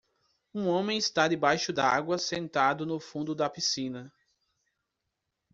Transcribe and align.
um 0.51 0.67
homem 0.67 0.97
está 0.97 1.27
debaixo 1.27 1.71
d'água 1.71 2.17
sentado 2.17 2.87
no 2.87 2.99
fundo 2.99 3.35
da 3.35 3.47
piscina 3.47 4.11